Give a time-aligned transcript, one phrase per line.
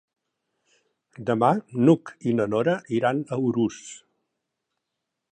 [1.25, 1.49] Demà
[1.83, 3.77] n'Hug i na Nora iran a Urús.